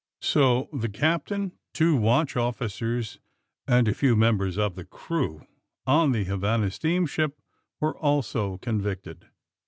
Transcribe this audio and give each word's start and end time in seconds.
So 0.23 0.67
the 0.73 0.89
captain, 0.89 1.51
two 1.75 1.95
watch 1.95 2.35
officers 2.35 3.19
and 3.67 3.87
a 3.87 3.93
few 3.93 4.15
members 4.15 4.57
of 4.57 4.73
the 4.73 4.83
crew 4.83 5.45
on 5.85 6.11
the 6.11 6.23
Havana 6.23 6.71
steamship 6.71 7.39
were 7.79 7.95
also 7.99 8.57
convicted. 8.57 9.27